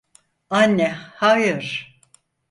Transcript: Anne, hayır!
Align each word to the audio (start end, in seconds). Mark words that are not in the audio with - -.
Anne, 0.49 0.89
hayır! 1.15 1.99